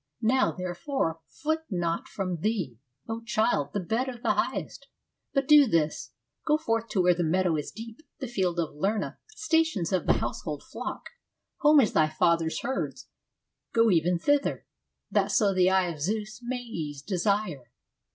[0.23, 4.87] Now therefore foot not from thee, O child, the bed of the Highest;
[5.31, 9.19] but do this, Go forth to where the meadow is deep, the field Of Lerna—
[9.45, 11.09] stations of the household flock,
[11.57, 13.09] Home of thy father's herds—
[13.75, 14.65] go even thither,
[15.11, 17.71] That so the eye of Zeus may ease desire.'